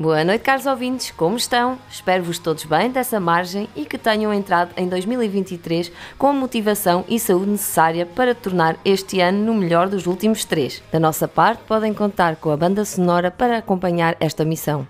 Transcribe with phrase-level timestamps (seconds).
[0.00, 1.78] Boa noite, caros ouvintes, como estão?
[1.90, 7.20] Espero-vos todos bem dessa margem e que tenham entrado em 2023 com a motivação e
[7.20, 10.82] saúde necessária para tornar este ano no melhor dos últimos três.
[10.90, 14.88] Da nossa parte, podem contar com a banda sonora para acompanhar esta missão.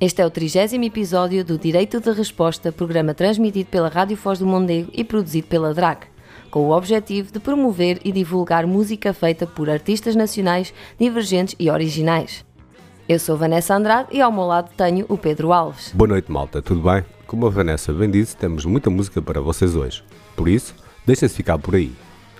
[0.00, 4.46] Este é o trigésimo episódio do Direito de Resposta, programa transmitido pela Rádio Foz do
[4.46, 6.08] Mondego e produzido pela DRAC,
[6.50, 12.47] com o objetivo de promover e divulgar música feita por artistas nacionais divergentes e originais.
[13.08, 15.92] Eu sou Vanessa Andrade e ao meu lado tenho o Pedro Alves.
[15.94, 17.02] Boa noite, malta, tudo bem?
[17.26, 20.04] Como a Vanessa bem disse, temos muita música para vocês hoje.
[20.36, 20.74] Por isso,
[21.06, 21.90] deixem-se ficar por aí.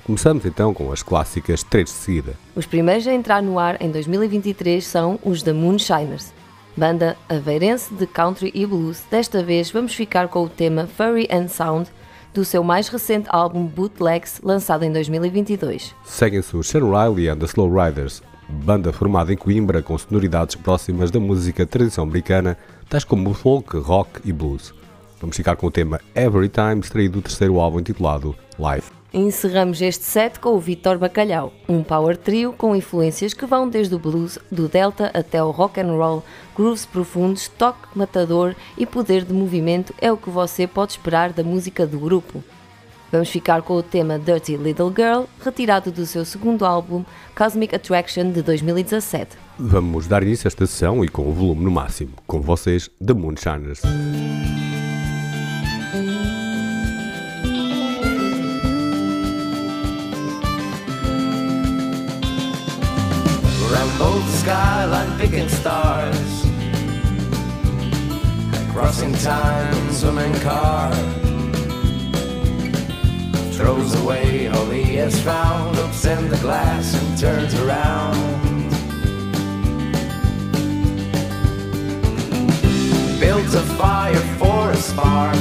[0.04, 2.34] Começamos então com as clássicas três de seguida.
[2.54, 6.34] Os primeiros a entrar no ar em 2023 são os The Moonshiners,
[6.76, 9.02] banda aveirense de country e blues.
[9.10, 11.88] Desta vez vamos ficar com o tema Furry and Sound
[12.34, 15.94] do seu mais recente álbum Bootlegs, lançado em 2022.
[16.04, 21.10] Seguem-se os Sean Riley and the Slow Riders, banda formada em Coimbra com sonoridades próximas
[21.10, 22.56] da música tradição americana,
[22.88, 24.74] tais como folk, rock e blues.
[25.20, 28.90] Vamos ficar com o tema Every Time, extraído do terceiro álbum intitulado Life.
[29.12, 33.94] Encerramos este set com o Vitor Bacalhau, um power trio com influências que vão desde
[33.94, 36.22] o blues, do delta até o rock and roll,
[36.54, 41.42] grooves profundos, toque matador e poder de movimento é o que você pode esperar da
[41.42, 42.44] música do grupo.
[43.10, 48.30] Vamos ficar com o tema Dirty Little Girl, retirado do seu segundo álbum Cosmic Attraction
[48.30, 49.36] de 2017.
[49.58, 52.12] Vamos dar início a esta sessão e com o volume no máximo.
[52.26, 53.80] Com vocês, The Moonshiners.
[63.70, 66.46] Rambo the skyline picking stars
[68.72, 71.27] Crossing time, swimming car
[73.58, 78.70] Throws away all he has found Looks in the glass and turns around.
[83.18, 85.34] Builds a fire for a spark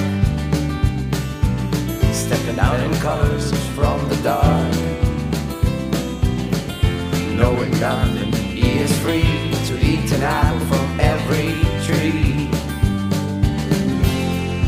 [2.12, 4.74] Stepping out in colors from the dark.
[7.38, 11.54] Knowing nothing, he is free to eat an apple from every
[11.86, 12.50] tree.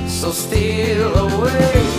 [0.07, 1.98] So steal away,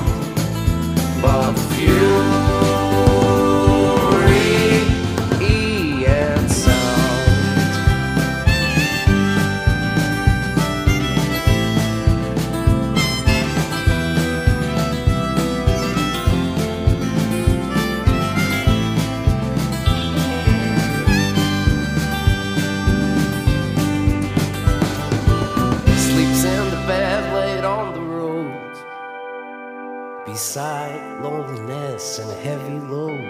[32.11, 33.21] loneliness and heavy load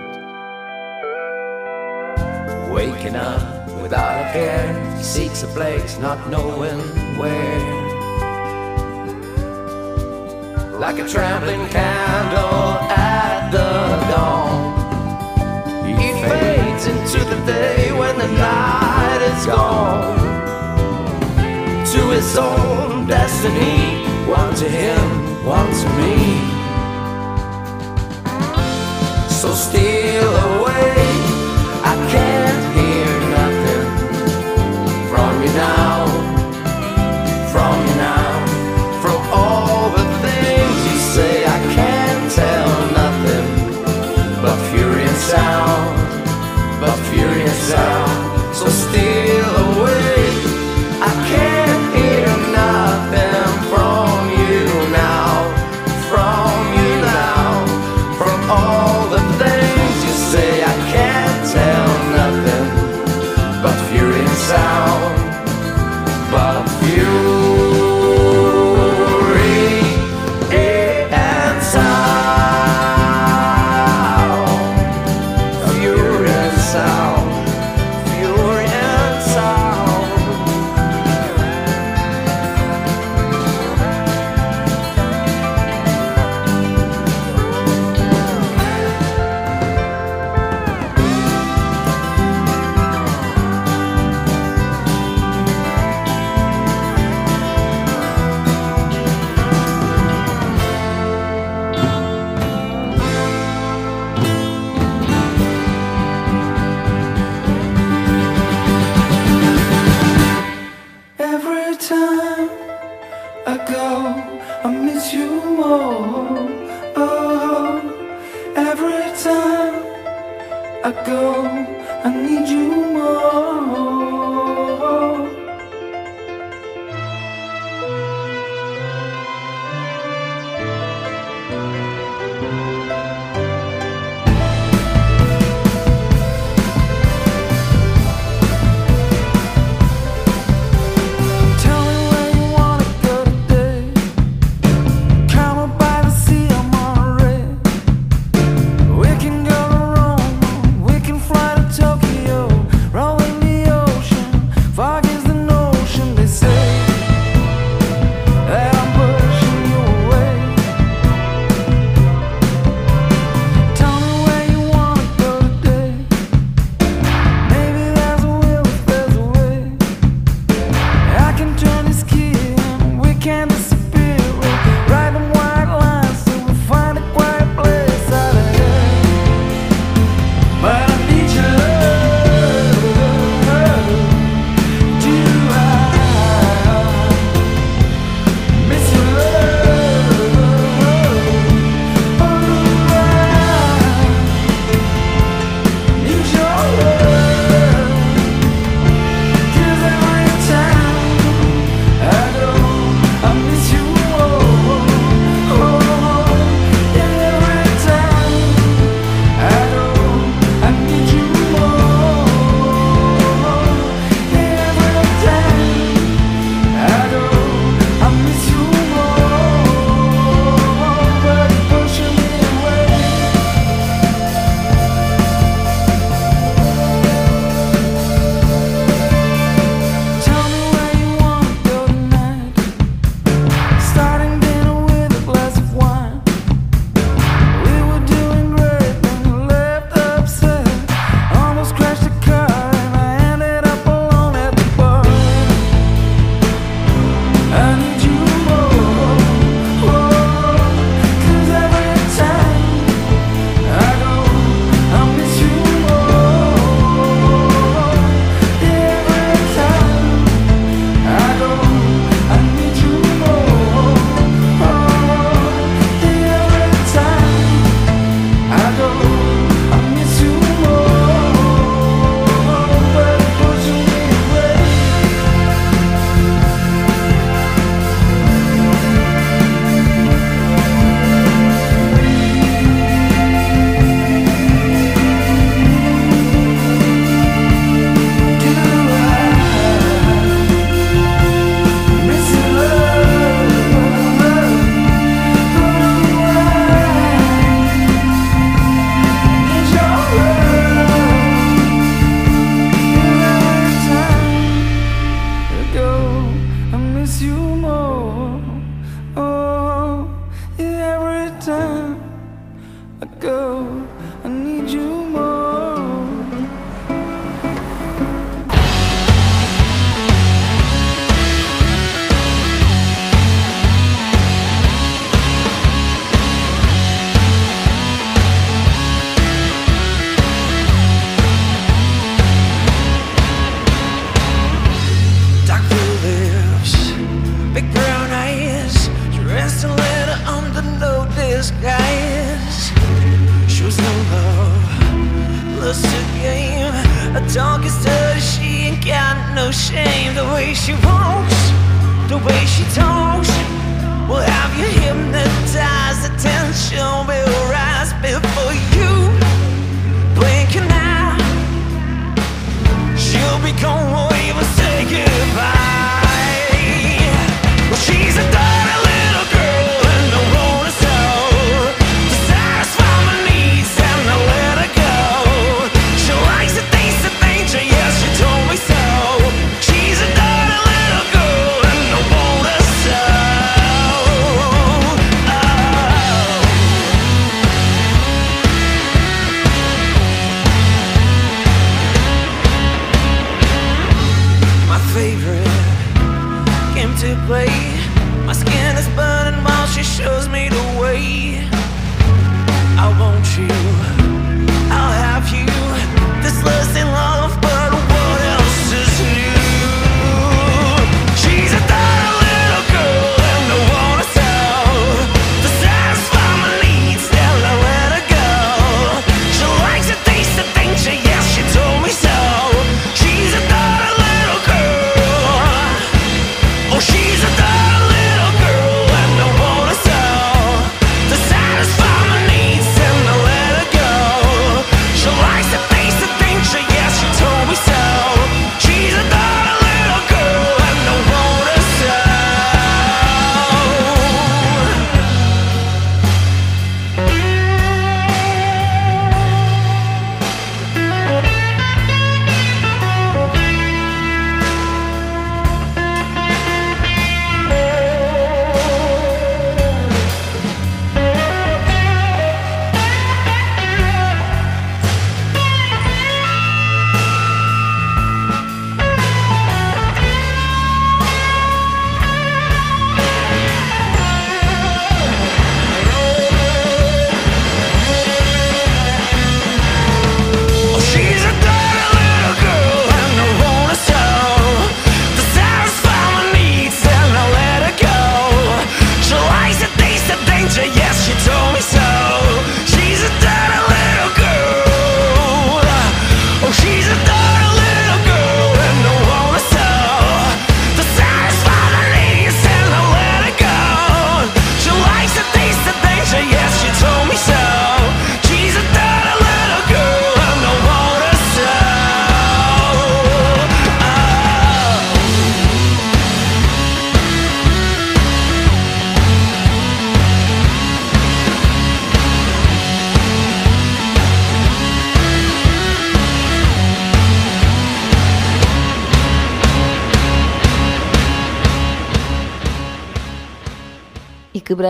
[2.74, 6.80] Waking up without a care seeks a place not knowing
[7.18, 7.90] where
[10.80, 14.74] Like a trembling candle at the dawn
[15.86, 20.22] He fades into the day when the night is gone
[21.92, 24.06] to his own destiny.
[24.30, 26.51] One to him, one to me.
[29.42, 30.71] So steal away.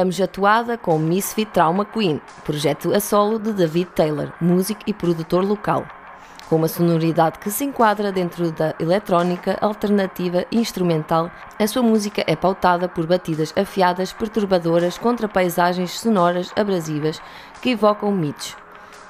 [0.01, 4.93] Quebramos a toada com Misfit Trauma Queen, projeto a solo de David Taylor, músico e
[4.95, 5.85] produtor local.
[6.49, 11.29] Com uma sonoridade que se enquadra dentro da eletrónica alternativa instrumental,
[11.59, 17.21] a sua música é pautada por batidas afiadas, perturbadoras, contra paisagens sonoras abrasivas
[17.61, 18.57] que evocam mitos.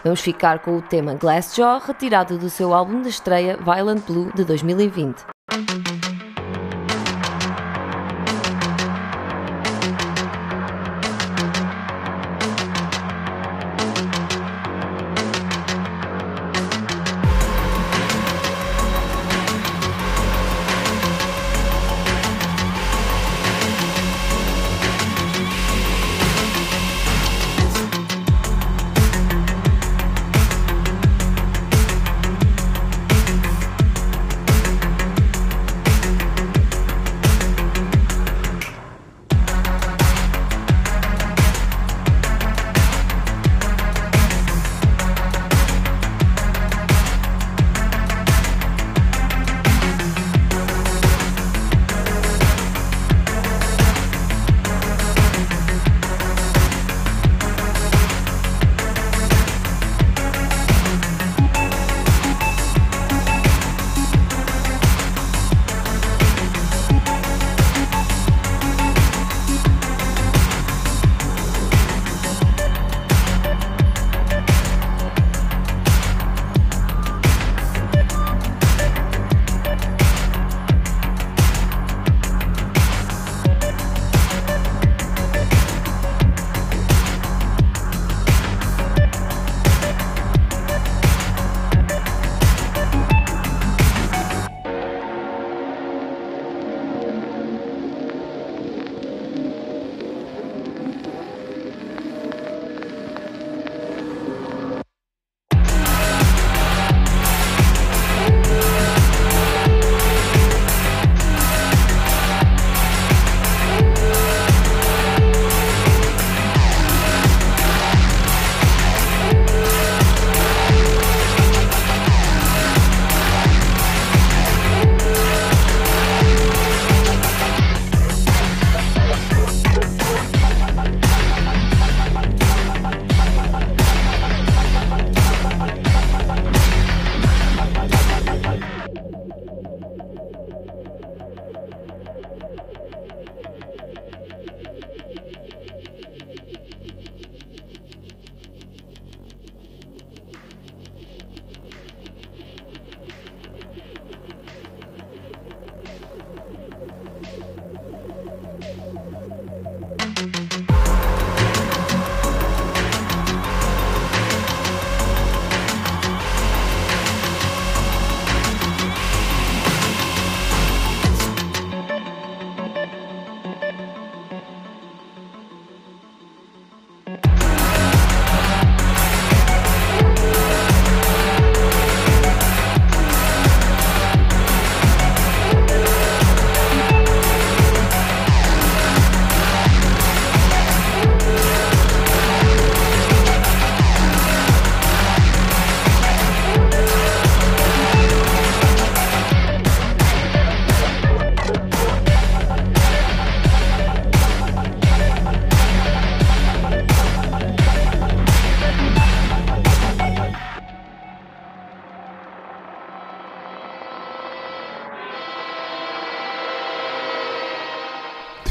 [0.03, 4.43] Vamos ficar com o tema Glassjaw, retirado do seu álbum de estreia Violent Blue de
[4.43, 6.10] 2020.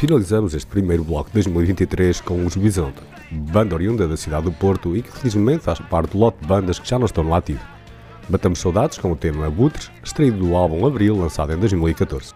[0.01, 4.97] Finalizamos este primeiro bloco de 2023 com os Bisonte, banda oriunda da cidade do Porto
[4.97, 7.61] e que felizmente faz parte do lote de bandas que já não estão no ativo.
[8.27, 12.33] Batamos saudades com o tema Abutres, extraído do álbum Abril, lançado em 2014.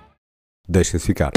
[0.69, 1.33] Deixem-se ficar.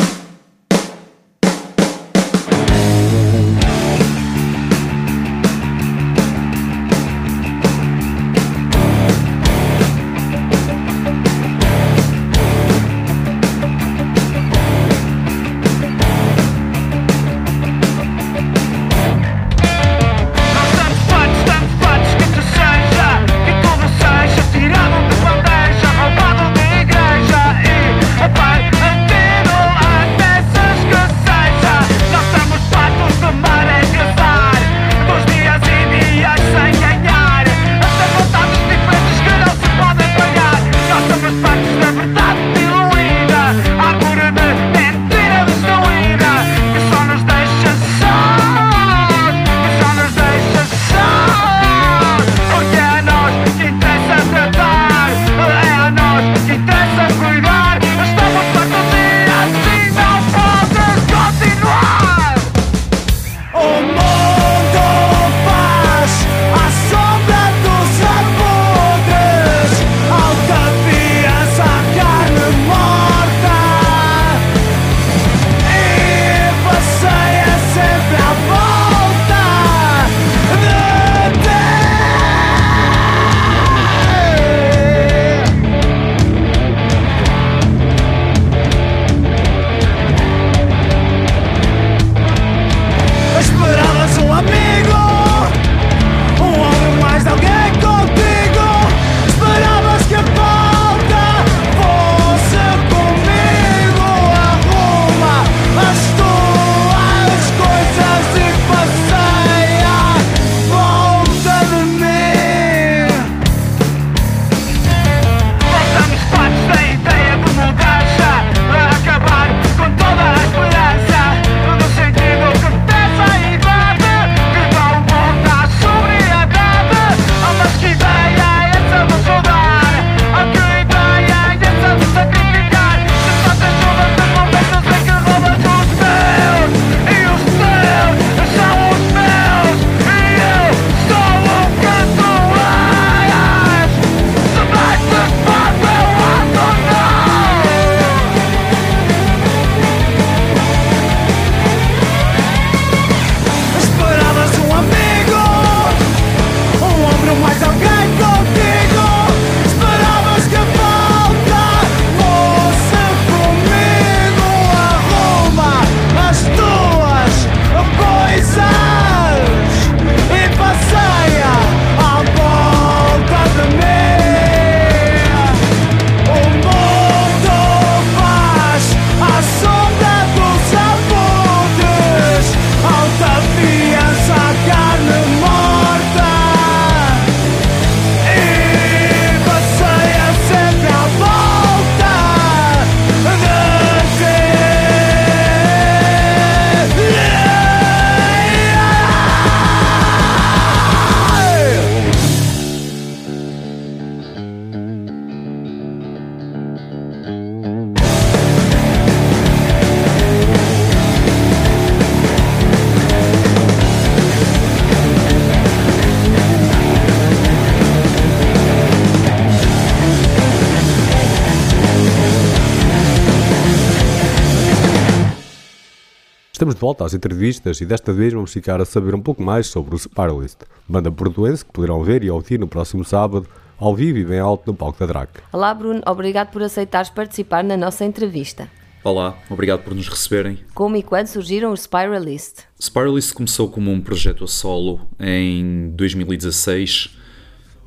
[226.68, 229.68] Estamos de volta às entrevistas e desta vez vamos ficar a saber um pouco mais
[229.68, 234.18] sobre o Spiralist, banda portuense que poderão ver e ouvir no próximo sábado, ao vivo
[234.18, 235.30] e bem alto no palco da DRAC.
[235.54, 238.70] Olá Bruno, obrigado por aceitares participar na nossa entrevista.
[239.02, 240.60] Olá, obrigado por nos receberem.
[240.74, 242.64] Como e quando surgiram os Spiralist?
[242.82, 247.18] Spiralist começou como um projeto a solo em 2016,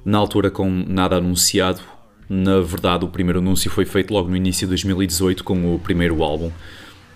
[0.06, 1.82] na altura com nada anunciado.
[2.26, 6.22] Na verdade, o primeiro anúncio foi feito logo no início de 2018 com o primeiro
[6.22, 6.50] álbum.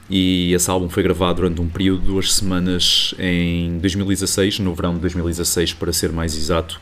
[0.08, 4.94] E esse álbum foi gravado durante um período de duas semanas em 2016, no verão
[4.94, 6.80] de 2016, para ser mais exato.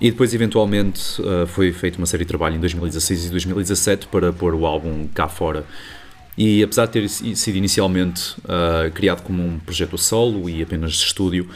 [0.00, 4.32] E depois, eventualmente, uh, foi feita uma série de trabalho em 2016 e 2017 para
[4.32, 5.64] pôr o álbum cá fora.
[6.36, 11.04] E apesar de ter sido inicialmente uh, criado como um projeto solo e apenas de
[11.04, 11.48] estúdio,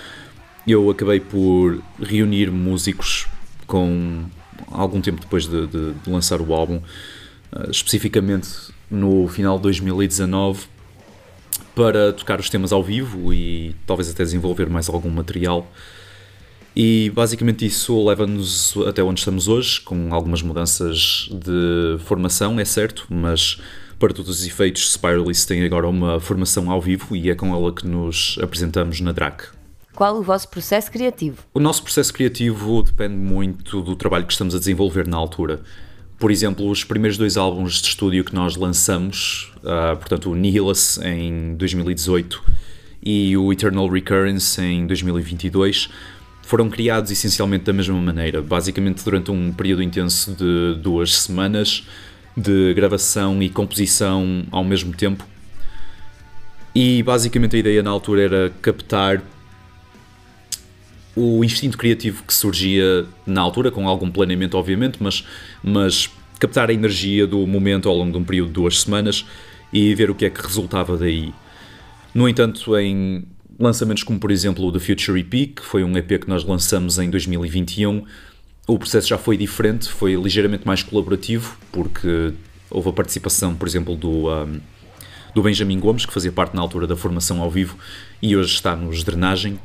[0.67, 3.27] eu acabei por reunir músicos
[3.67, 4.27] com
[4.71, 8.49] algum tempo depois de, de, de lançar o álbum, uh, especificamente
[8.91, 10.67] no final de 2019,
[11.75, 15.71] para tocar os temas ao vivo e talvez até desenvolver mais algum material.
[16.75, 23.07] E basicamente isso leva-nos até onde estamos hoje, com algumas mudanças de formação, é certo,
[23.09, 23.59] mas
[23.99, 27.73] para todos os efeitos, Spiralist tem agora uma formação ao vivo e é com ela
[27.73, 29.49] que nos apresentamos na DRAC.
[29.95, 31.39] Qual o vosso processo criativo?
[31.55, 35.63] O nosso processo criativo depende muito do trabalho que estamos a desenvolver na altura.
[36.19, 40.99] Por exemplo, os primeiros dois álbuns de estúdio que nós lançamos, uh, portanto o Nihilus
[40.99, 42.43] em 2018
[43.03, 45.91] e o Eternal Recurrence em 2022,
[46.43, 51.87] foram criados essencialmente da mesma maneira, basicamente durante um período intenso de duas semanas
[52.35, 55.27] de gravação e composição ao mesmo tempo.
[56.75, 59.23] E basicamente a ideia na altura era captar
[61.17, 65.25] o instinto criativo que surgia na altura, com algum planeamento, obviamente, mas,
[65.65, 69.25] mas captar a energia do momento ao longo de um período de duas semanas
[69.73, 71.33] e ver o que é que resultava daí.
[72.15, 73.25] No entanto, em
[73.59, 76.99] lançamentos como, por exemplo, o The Future EP, que foi um EP que nós lançamos
[76.99, 78.05] em 2021,
[78.67, 82.35] o processo já foi diferente, foi ligeiramente mais colaborativo, porque
[82.69, 84.61] houve a participação, por exemplo, do, um,
[85.35, 87.79] do Benjamin Gomes, que fazia parte na altura da formação ao vivo
[88.21, 89.59] e hoje está nos Drenagem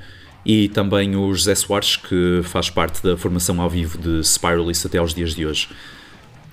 [0.46, 4.98] e também o José Soares, que faz parte da formação ao vivo de Spiralist até
[4.98, 5.70] aos dias de hoje.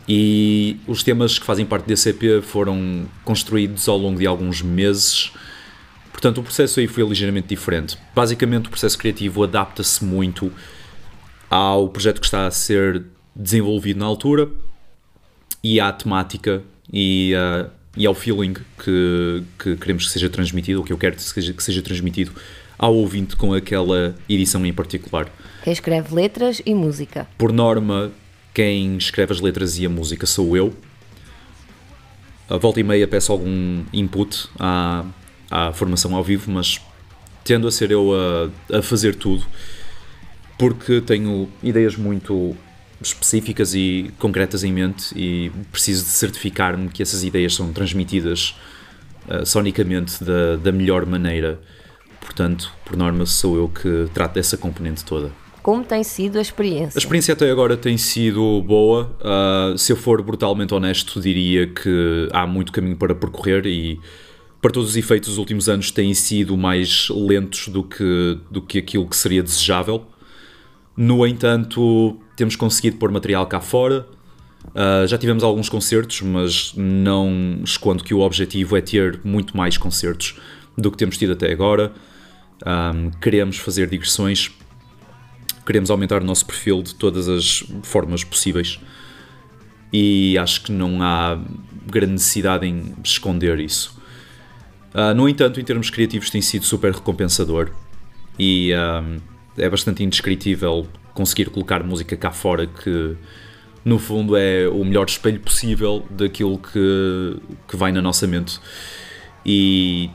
[0.08, 5.32] E os temas que fazem parte desse EP foram construídos ao longo de alguns meses,
[6.10, 7.98] portanto o processo aí foi ligeiramente diferente.
[8.14, 10.52] Basicamente o processo criativo adapta-se muito
[11.50, 14.48] ao projeto que está a ser desenvolvido na altura
[15.62, 20.84] e à temática e, uh, e ao feeling que, que queremos que seja transmitido, ou
[20.84, 22.32] que eu quero que seja, que seja transmitido
[22.78, 25.28] ao ouvinte com aquela edição em particular.
[25.64, 27.26] Quem escreve letras e música?
[27.36, 28.12] Por norma,
[28.54, 30.72] quem escreve as letras e a música sou eu.
[32.48, 35.04] A volta e meia peço algum input à,
[35.50, 36.80] à formação ao vivo, mas
[37.44, 39.44] tendo a ser eu a, a fazer tudo,
[40.56, 42.56] porque tenho ideias muito
[43.00, 48.56] específicas e concretas em mente e preciso de certificar-me que essas ideias são transmitidas
[49.28, 51.60] uh, sonicamente da, da melhor maneira
[52.20, 55.32] Portanto, por norma, sou eu que trato dessa componente toda.
[55.62, 56.96] Como tem sido a experiência?
[56.96, 59.14] A experiência até agora tem sido boa.
[59.20, 64.00] Uh, se eu for brutalmente honesto, diria que há muito caminho para percorrer e,
[64.62, 68.78] para todos os efeitos, os últimos anos têm sido mais lentos do que, do que
[68.78, 70.06] aquilo que seria desejável.
[70.96, 74.06] No entanto, temos conseguido pôr material cá fora.
[74.68, 79.76] Uh, já tivemos alguns concertos, mas não escondo que o objetivo é ter muito mais
[79.76, 80.38] concertos
[80.76, 81.92] do que temos tido até agora.
[82.66, 84.50] Um, queremos fazer digressões,
[85.64, 88.80] queremos aumentar o nosso perfil de todas as formas possíveis
[89.92, 91.38] e acho que não há
[91.86, 93.96] grande necessidade em esconder isso.
[94.94, 97.70] Uh, no entanto, em termos criativos, tem sido super recompensador
[98.38, 99.18] e um,
[99.56, 103.16] é bastante indescritível conseguir colocar música cá fora que
[103.84, 108.60] no fundo é o melhor espelho possível daquilo que, que vai na nossa mente.
[109.44, 110.10] E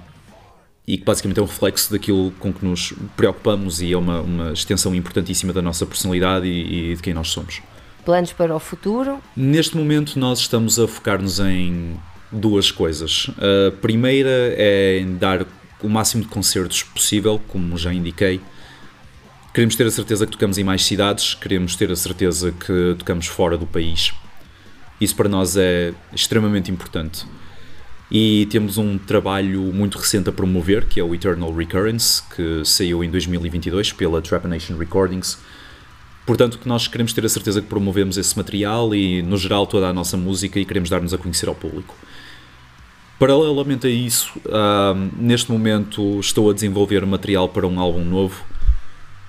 [0.85, 4.51] e que basicamente é um reflexo daquilo com que nos preocupamos e é uma, uma
[4.51, 7.61] extensão importantíssima da nossa personalidade e, e, de quem nós somos.
[8.03, 9.21] Planos para o futuro?
[9.35, 11.97] Neste momento nós estamos a focar-nos em
[12.29, 13.29] duas coisas.
[13.37, 15.45] A primeira é em dar
[15.81, 18.41] o máximo de concertos possível, como já indiquei.
[19.53, 23.27] Queremos ter a certeza que tocamos em mais cidades, queremos ter a certeza que tocamos
[23.27, 24.11] fora do país.
[24.99, 27.25] Isso para nós é extremamente importante
[28.13, 33.03] e temos um trabalho muito recente a promover, que é o Eternal Recurrence, que saiu
[33.03, 35.39] em 2022 pela Trepanation Recordings.
[36.23, 39.87] Portanto, que nós queremos ter a certeza que promovemos esse material e, no geral, toda
[39.87, 41.95] a nossa música e queremos dar-nos a conhecer ao público.
[43.17, 44.31] Paralelamente a isso,
[45.17, 48.45] neste momento estou a desenvolver material para um álbum novo.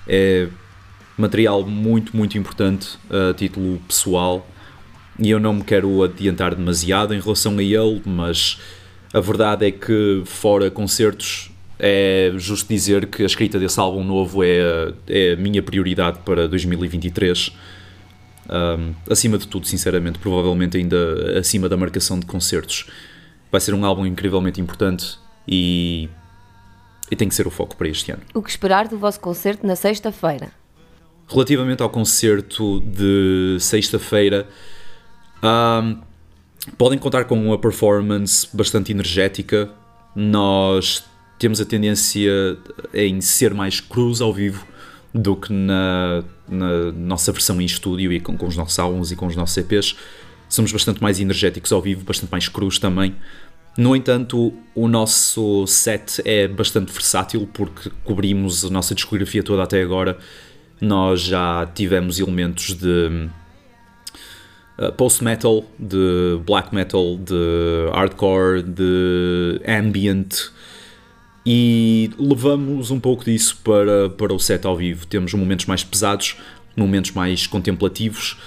[0.07, 0.47] É
[1.17, 4.47] material muito, muito importante a título pessoal
[5.19, 8.59] e eu não me quero adiantar demasiado em relação a ele, mas
[9.13, 14.43] a verdade é que, fora concertos, é justo dizer que a escrita desse álbum novo
[14.43, 17.51] é, é a minha prioridade para 2023.
[18.49, 22.87] Um, acima de tudo, sinceramente, provavelmente ainda acima da marcação de concertos.
[23.51, 26.09] Vai ser um álbum incrivelmente importante e,
[27.09, 28.21] e tem que ser o foco para este ano.
[28.33, 30.51] O que esperar do vosso concerto na sexta-feira?
[31.27, 34.47] Relativamente ao concerto de sexta-feira,
[35.47, 35.97] um,
[36.77, 39.69] podem contar com uma performance bastante energética.
[40.15, 41.03] Nós
[41.37, 42.57] temos a tendência
[42.93, 44.65] em ser mais cruz ao vivo
[45.13, 49.15] do que na, na nossa versão em estúdio e com, com, os nossos álbuns e
[49.15, 49.95] com os nossos EPs.
[50.49, 53.15] Somos bastante mais energéticos ao vivo, bastante mais cruz também.
[53.77, 59.81] No entanto, o nosso set é bastante versátil porque cobrimos a nossa discografia toda até
[59.81, 60.17] agora.
[60.79, 63.29] Nós já tivemos elementos de
[64.77, 70.51] uh, post-metal, de black metal, de hardcore, de ambient.
[71.45, 75.05] E levamos um pouco disso para, para o set ao vivo.
[75.05, 76.37] Temos momentos mais pesados,
[76.75, 78.37] momentos mais contemplativos.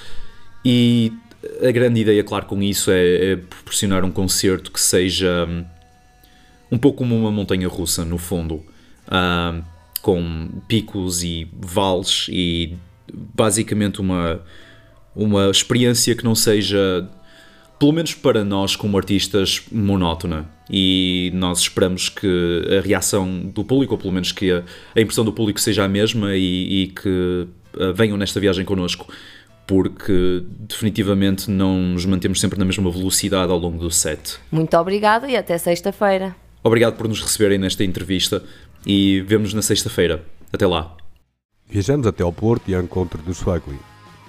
[0.65, 1.13] E
[1.63, 5.65] a grande ideia, claro, com isso é, é proporcionar um concerto que seja um,
[6.73, 8.57] um pouco como uma montanha russa, no fundo,
[9.07, 9.63] uh,
[10.03, 12.77] com picos e vales e
[13.13, 14.43] basicamente uma,
[15.19, 17.09] uma experiência que não seja,
[17.79, 20.49] pelo menos para nós como artistas, monótona.
[20.71, 24.63] E nós esperamos que a reação do público, ou pelo menos que a,
[24.95, 29.13] a impressão do público seja a mesma e, e que uh, venham nesta viagem connosco
[29.67, 34.39] porque definitivamente não nos mantemos sempre na mesma velocidade ao longo do set.
[34.51, 36.35] Muito obrigada e até sexta-feira.
[36.65, 38.43] Obrigado por nos receberem nesta entrevista
[38.87, 40.25] e vemos-nos na sexta-feira.
[40.51, 40.97] Até lá.
[41.69, 43.79] Viajamos até ao Porto e ao encontro dos Fugly.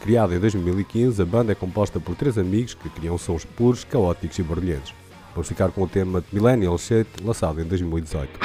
[0.02, 4.40] Criada em 2015, a banda é composta por três amigos que criam sons puros, caóticos
[4.40, 4.94] e barulhentos.
[5.34, 8.40] Vamos ficar com o tema Millennial Shit, lançado em 2018.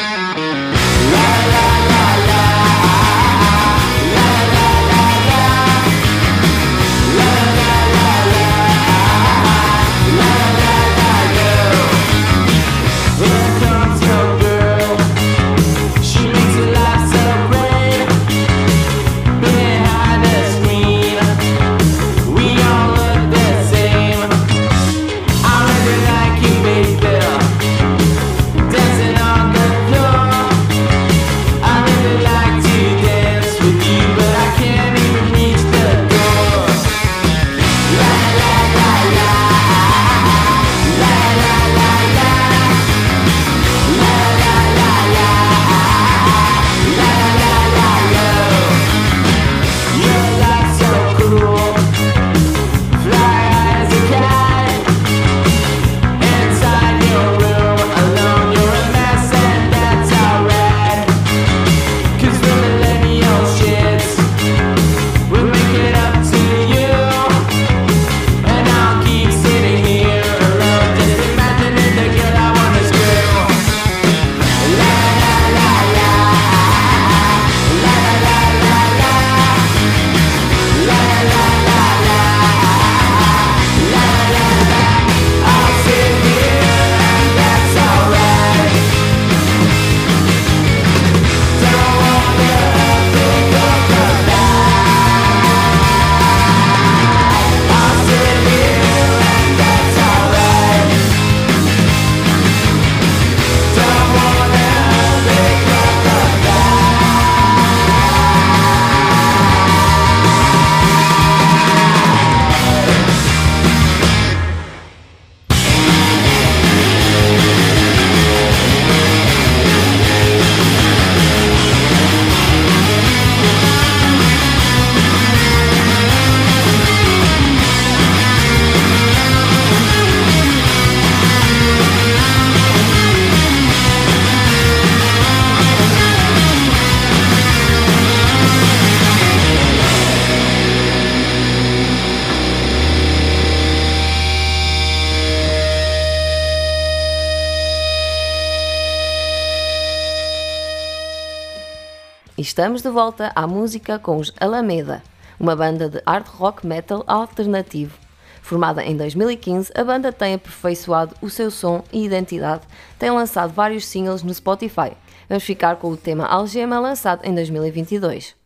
[152.44, 155.02] estamos de volta à música com os Alameda,
[155.40, 157.98] uma banda de hard rock metal alternativo.
[158.42, 162.60] Formada em 2015, a banda tem aperfeiçoado o seu som e identidade,
[162.98, 164.92] tem lançado vários singles no Spotify.
[165.26, 168.43] Vamos ficar com o tema Algema, lançado em 2022.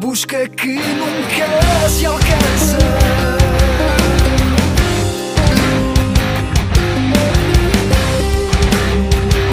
[0.00, 2.78] busca que nunca se alcança.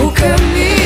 [0.01, 0.76] O caminho.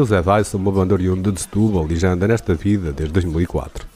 [0.00, 3.86] José Dice, uma banda oriunda de Setúbal e já anda nesta vida desde 2004,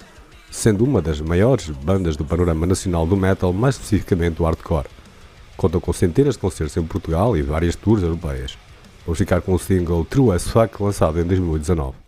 [0.51, 4.87] sendo uma das maiores bandas do panorama nacional do metal, mais especificamente do hardcore.
[5.57, 8.59] Contam com centenas de concertos em Portugal e várias tours europeias.
[9.07, 12.04] Vamos ficar com o single True as Fuck, lançado em 2019.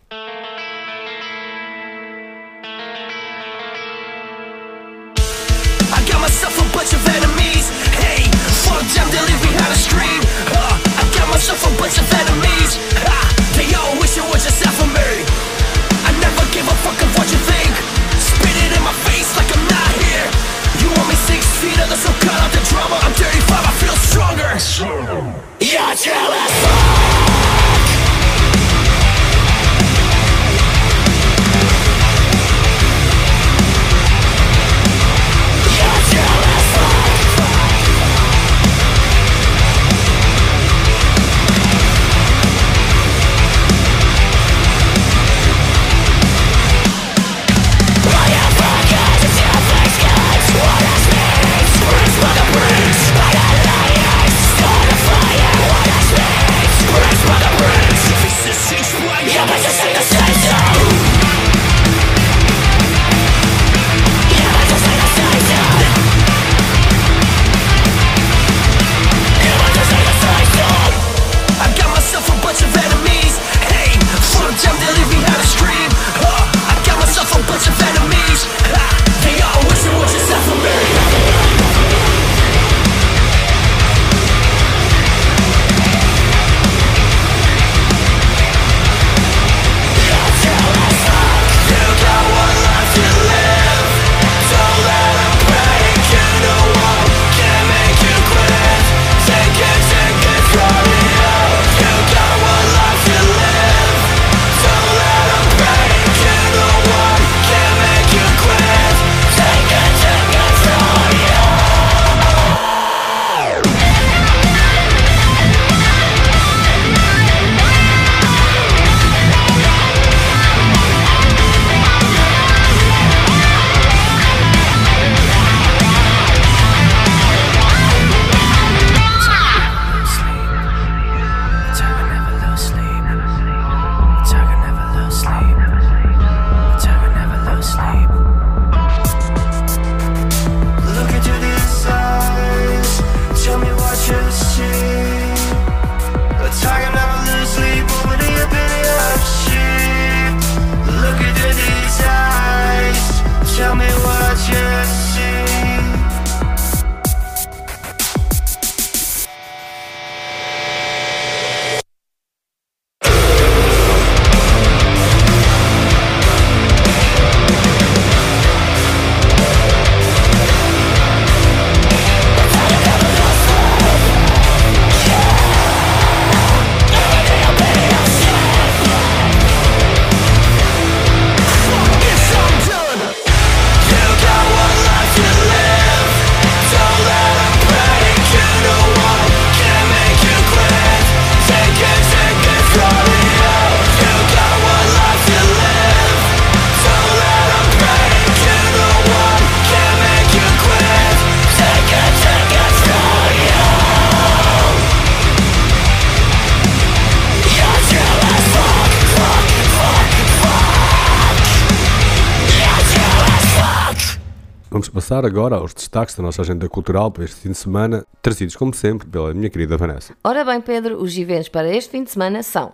[214.97, 218.73] Passar agora aos destaques da nossa agenda cultural para este fim de semana, trazidos como
[218.73, 220.15] sempre pela minha querida Vanessa.
[220.23, 222.71] Ora bem, Pedro, os eventos para este fim de semana são: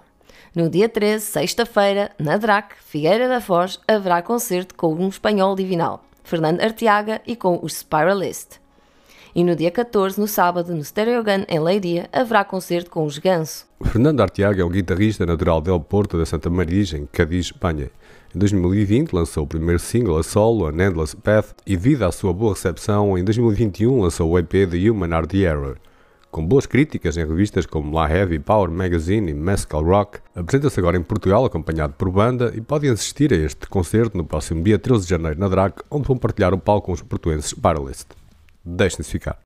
[0.56, 6.02] no dia 13, sexta-feira, na DRAC, Figueira da Foz, haverá concerto com um espanhol divinal,
[6.24, 8.52] Fernando Arteaga, e com os Spiralist.
[9.36, 13.66] E no dia 14, no sábado, no Stereogun, em Leiria, haverá concerto com os Ganso.
[13.84, 17.90] Fernando Arteaga é um guitarrista natural del Porto da Santa Maria, em Cádiz, Espanha.
[18.36, 22.34] Em 2020 lançou o primeiro single a solo, A Endless Path, e devido à sua
[22.34, 25.78] boa recepção, em 2021 lançou o EP The Human Are The Error.
[26.32, 30.98] Com boas críticas em revistas como La Heavy, Power Magazine e Mescal Rock, apresenta-se agora
[30.98, 35.04] em Portugal acompanhado por banda e podem assistir a este concerto no próximo dia 13
[35.04, 38.08] de janeiro na DRAC, onde vão partilhar o palco com os portuenses Paralist.
[38.66, 39.43] Deixem-se ficar.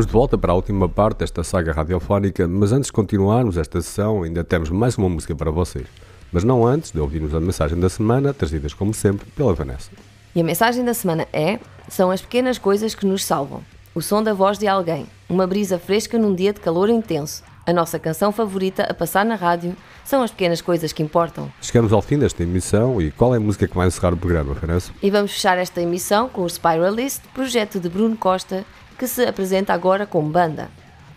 [0.00, 3.82] Estamos de volta para a última parte desta saga radiofónica, mas antes de continuarmos esta
[3.82, 5.86] sessão, ainda temos mais uma música para vocês.
[6.32, 9.90] Mas não antes de ouvirmos a mensagem da semana, trazidas como sempre pela Vanessa.
[10.34, 13.62] E a mensagem da semana é: são as pequenas coisas que nos salvam.
[13.94, 17.72] O som da voz de alguém, uma brisa fresca num dia de calor intenso, a
[17.72, 21.52] nossa canção favorita a passar na rádio, são as pequenas coisas que importam.
[21.60, 24.54] Chegamos ao fim desta emissão e qual é a música que vai encerrar o programa,
[24.54, 24.92] Vanessa?
[25.02, 28.64] E vamos fechar esta emissão com o Spiralist, projeto de Bruno Costa,
[29.00, 30.68] que se apresenta agora como banda.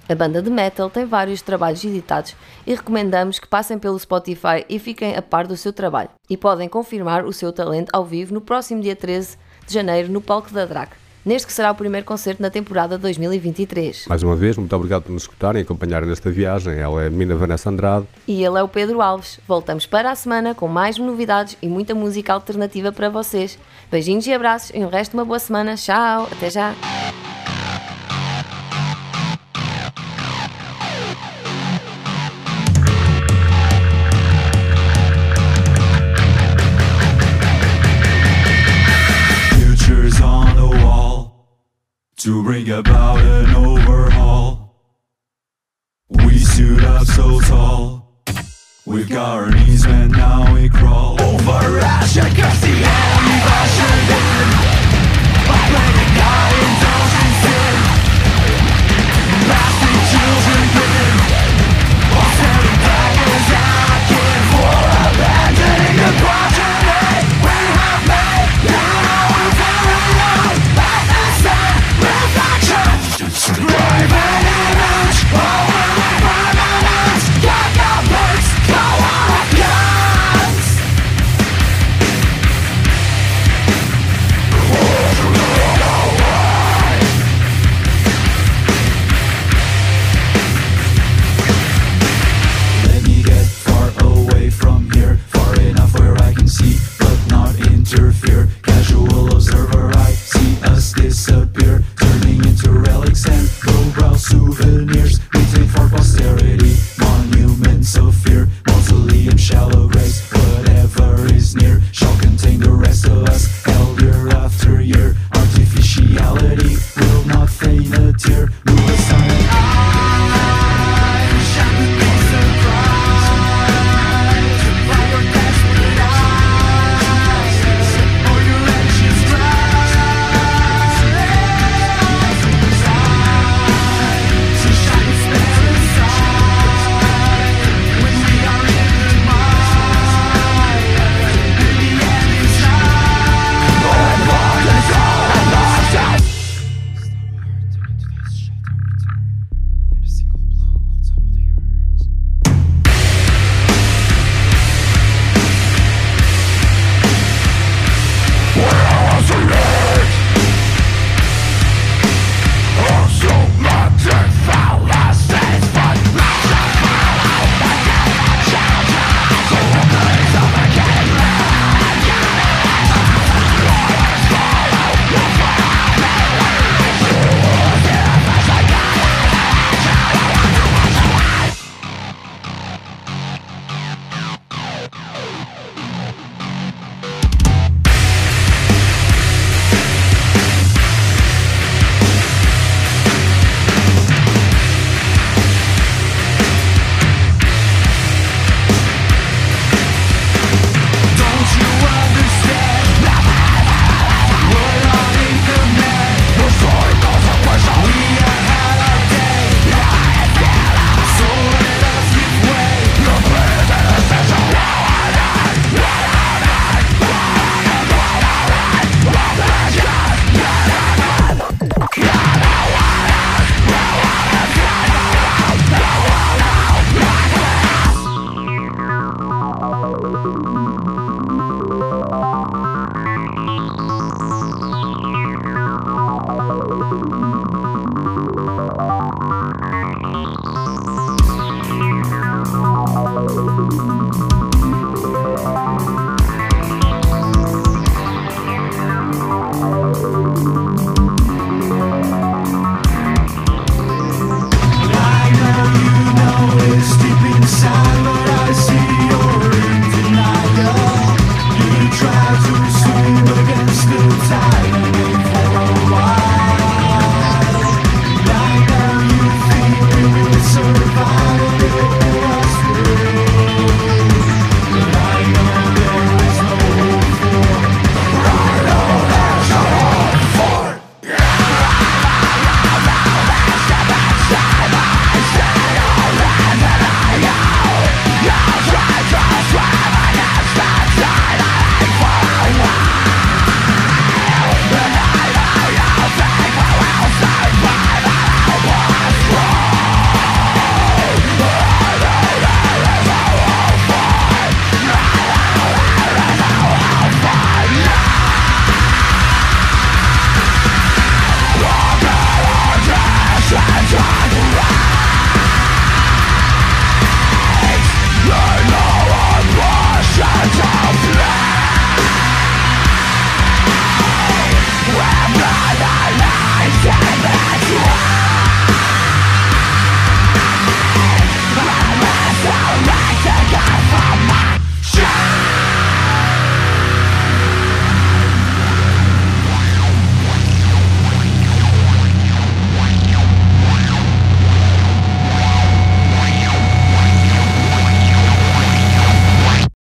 [0.07, 2.33] A banda de metal tem vários trabalhos editados
[2.65, 6.07] e recomendamos que passem pelo Spotify e fiquem a par do seu trabalho.
[6.29, 10.21] E podem confirmar o seu talento ao vivo no próximo dia 13 de janeiro no
[10.21, 10.91] palco da DRAC,
[11.25, 14.05] neste que será o primeiro concerto na temporada 2023.
[14.07, 16.79] Mais uma vez, muito obrigado por nos escutarem e acompanharem nesta viagem.
[16.79, 18.07] Ela é a Mina Vanessa Andrade.
[18.25, 19.41] E ele é o Pedro Alves.
[19.45, 23.59] Voltamos para a semana com mais novidades e muita música alternativa para vocês.
[23.91, 25.75] Beijinhos e abraços e o resto de uma boa semana.
[25.75, 26.73] Tchau, até já!
[42.23, 44.79] to bring about an overhaul.
[46.07, 48.23] We stood up so tall,
[48.85, 51.21] we've got our knees bent, now we crawl.
[51.21, 54.47] Over Russia, curse the enemy, Russian men.
[55.51, 57.75] I pray to God indulge in sin.
[59.43, 61.15] Blasting children, men.
[62.15, 64.12] All standing back as I.